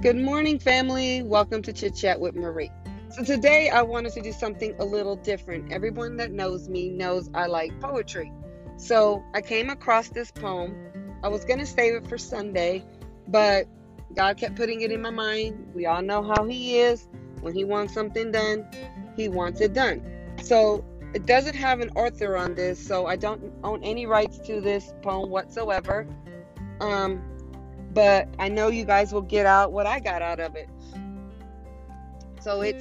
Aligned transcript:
Good 0.00 0.16
morning, 0.16 0.60
family. 0.60 1.22
Welcome 1.22 1.60
to 1.62 1.72
Chit 1.72 1.96
Chat 1.96 2.20
with 2.20 2.36
Marie. 2.36 2.70
So, 3.10 3.24
today 3.24 3.68
I 3.68 3.82
wanted 3.82 4.12
to 4.12 4.20
do 4.20 4.30
something 4.32 4.76
a 4.78 4.84
little 4.84 5.16
different. 5.16 5.72
Everyone 5.72 6.16
that 6.18 6.30
knows 6.30 6.68
me 6.68 6.88
knows 6.88 7.28
I 7.34 7.46
like 7.46 7.80
poetry. 7.80 8.32
So, 8.76 9.24
I 9.34 9.40
came 9.40 9.70
across 9.70 10.08
this 10.08 10.30
poem. 10.30 10.76
I 11.24 11.28
was 11.28 11.44
going 11.44 11.58
to 11.58 11.66
save 11.66 11.94
it 11.94 12.06
for 12.06 12.16
Sunday, 12.16 12.84
but 13.26 13.66
God 14.14 14.36
kept 14.36 14.54
putting 14.54 14.82
it 14.82 14.92
in 14.92 15.02
my 15.02 15.10
mind. 15.10 15.72
We 15.74 15.86
all 15.86 16.00
know 16.00 16.22
how 16.22 16.44
He 16.44 16.78
is. 16.78 17.08
When 17.40 17.56
He 17.56 17.64
wants 17.64 17.92
something 17.92 18.30
done, 18.30 18.68
He 19.16 19.28
wants 19.28 19.60
it 19.60 19.72
done. 19.72 20.00
So, 20.44 20.84
it 21.12 21.26
doesn't 21.26 21.56
have 21.56 21.80
an 21.80 21.90
author 21.96 22.36
on 22.36 22.54
this, 22.54 22.78
so 22.78 23.06
I 23.06 23.16
don't 23.16 23.52
own 23.64 23.82
any 23.82 24.06
rights 24.06 24.38
to 24.46 24.60
this 24.60 24.94
poem 25.02 25.28
whatsoever. 25.28 26.06
Um, 26.80 27.20
but 27.92 28.28
I 28.38 28.48
know 28.48 28.68
you 28.68 28.84
guys 28.84 29.12
will 29.12 29.22
get 29.22 29.46
out 29.46 29.72
what 29.72 29.86
I 29.86 30.00
got 30.00 30.22
out 30.22 30.40
of 30.40 30.56
it. 30.56 30.68
So 32.40 32.60
it 32.60 32.76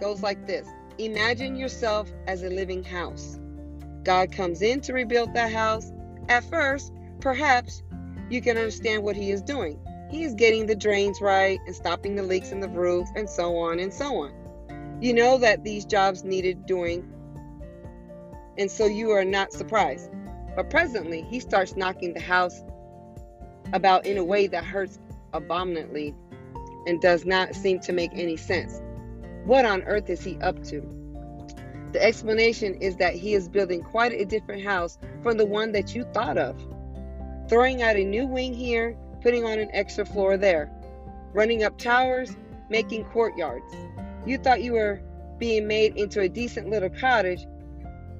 goes 0.00 0.22
like 0.22 0.46
this 0.46 0.66
Imagine 0.98 1.56
yourself 1.56 2.10
as 2.26 2.42
a 2.42 2.48
living 2.48 2.82
house. 2.82 3.38
God 4.02 4.32
comes 4.32 4.62
in 4.62 4.80
to 4.82 4.92
rebuild 4.92 5.34
that 5.34 5.52
house. 5.52 5.92
At 6.28 6.44
first, 6.44 6.92
perhaps 7.20 7.82
you 8.30 8.40
can 8.40 8.56
understand 8.56 9.02
what 9.02 9.16
He 9.16 9.30
is 9.30 9.40
doing. 9.40 9.78
He 10.10 10.24
is 10.24 10.34
getting 10.34 10.66
the 10.66 10.74
drains 10.74 11.20
right 11.20 11.60
and 11.66 11.76
stopping 11.76 12.16
the 12.16 12.22
leaks 12.22 12.50
in 12.50 12.60
the 12.60 12.68
roof 12.68 13.06
and 13.14 13.28
so 13.28 13.56
on 13.58 13.78
and 13.78 13.92
so 13.92 14.16
on. 14.16 14.98
You 15.00 15.12
know 15.14 15.38
that 15.38 15.62
these 15.62 15.84
jobs 15.84 16.24
needed 16.24 16.66
doing, 16.66 17.08
and 18.56 18.70
so 18.70 18.86
you 18.86 19.10
are 19.10 19.24
not 19.24 19.52
surprised. 19.52 20.10
But 20.56 20.70
presently, 20.70 21.22
He 21.22 21.38
starts 21.38 21.76
knocking 21.76 22.14
the 22.14 22.20
house 22.20 22.60
about 23.72 24.06
in 24.06 24.18
a 24.18 24.24
way 24.24 24.46
that 24.46 24.64
hurts 24.64 24.98
abominably 25.32 26.14
and 26.86 27.00
does 27.00 27.24
not 27.24 27.54
seem 27.54 27.80
to 27.80 27.92
make 27.92 28.10
any 28.14 28.36
sense. 28.36 28.80
What 29.44 29.64
on 29.64 29.82
earth 29.82 30.08
is 30.10 30.22
he 30.22 30.38
up 30.38 30.62
to? 30.64 30.80
The 31.92 32.02
explanation 32.02 32.74
is 32.74 32.96
that 32.96 33.14
he 33.14 33.34
is 33.34 33.48
building 33.48 33.82
quite 33.82 34.12
a 34.12 34.24
different 34.24 34.62
house 34.62 34.98
from 35.22 35.38
the 35.38 35.46
one 35.46 35.72
that 35.72 35.94
you 35.94 36.04
thought 36.12 36.36
of. 36.36 36.60
Throwing 37.48 37.82
out 37.82 37.96
a 37.96 38.04
new 38.04 38.26
wing 38.26 38.52
here, 38.52 38.96
putting 39.22 39.44
on 39.44 39.58
an 39.58 39.70
extra 39.72 40.04
floor 40.04 40.36
there, 40.36 40.70
running 41.32 41.64
up 41.64 41.78
towers, 41.78 42.36
making 42.68 43.04
courtyards. 43.04 43.74
You 44.26 44.36
thought 44.38 44.62
you 44.62 44.72
were 44.72 45.00
being 45.38 45.66
made 45.66 45.96
into 45.96 46.20
a 46.20 46.28
decent 46.28 46.68
little 46.68 46.90
cottage, 46.90 47.46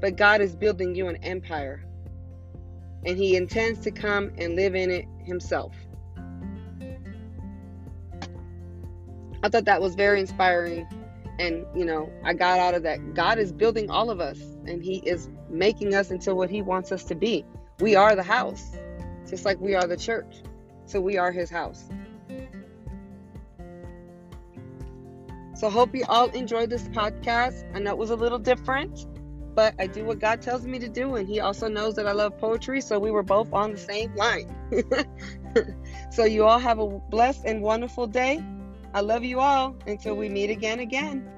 but 0.00 0.16
God 0.16 0.40
is 0.40 0.56
building 0.56 0.94
you 0.94 1.08
an 1.08 1.16
empire 1.16 1.84
and 3.04 3.16
he 3.16 3.36
intends 3.36 3.80
to 3.80 3.90
come 3.90 4.32
and 4.38 4.56
live 4.56 4.74
in 4.74 4.90
it 4.90 5.04
himself. 5.22 5.74
I 9.42 9.48
thought 9.48 9.66
that 9.66 9.80
was 9.80 9.94
very 9.94 10.20
inspiring. 10.20 10.86
And, 11.38 11.64
you 11.74 11.84
know, 11.84 12.12
I 12.24 12.34
got 12.34 12.58
out 12.58 12.74
of 12.74 12.82
that. 12.82 13.14
God 13.14 13.38
is 13.38 13.52
building 13.52 13.90
all 13.90 14.10
of 14.10 14.20
us, 14.20 14.40
and 14.66 14.82
He 14.82 14.96
is 15.06 15.30
making 15.48 15.94
us 15.94 16.10
into 16.10 16.34
what 16.34 16.50
He 16.50 16.62
wants 16.62 16.90
us 16.90 17.04
to 17.04 17.14
be. 17.14 17.44
We 17.78 17.94
are 17.94 18.16
the 18.16 18.24
house, 18.24 18.76
just 19.28 19.44
like 19.44 19.60
we 19.60 19.76
are 19.76 19.86
the 19.86 19.96
church. 19.96 20.42
So 20.86 21.00
we 21.00 21.16
are 21.16 21.30
His 21.30 21.48
house. 21.48 21.84
So, 25.54 25.70
hope 25.70 25.94
you 25.94 26.04
all 26.08 26.28
enjoyed 26.30 26.70
this 26.70 26.88
podcast. 26.88 27.64
I 27.74 27.80
know 27.80 27.90
it 27.90 27.98
was 27.98 28.10
a 28.10 28.16
little 28.16 28.38
different 28.38 29.06
but 29.58 29.74
I 29.80 29.88
do 29.88 30.04
what 30.04 30.20
God 30.20 30.40
tells 30.40 30.64
me 30.64 30.78
to 30.78 30.88
do, 30.88 31.16
and 31.16 31.28
He 31.28 31.40
also 31.40 31.66
knows 31.66 31.96
that 31.96 32.06
I 32.06 32.12
love 32.12 32.38
poetry, 32.38 32.80
so 32.80 32.96
we 33.00 33.10
were 33.10 33.24
both 33.24 33.52
on 33.52 33.72
the 33.72 33.76
same 33.76 34.14
line. 34.14 34.54
so, 36.12 36.24
you 36.26 36.44
all 36.44 36.60
have 36.60 36.78
a 36.78 36.86
blessed 36.86 37.44
and 37.44 37.60
wonderful 37.60 38.06
day. 38.06 38.40
I 38.94 39.00
love 39.00 39.24
you 39.24 39.40
all 39.40 39.74
until 39.84 40.14
we 40.14 40.28
meet 40.28 40.50
again 40.50 40.78
again. 40.78 41.28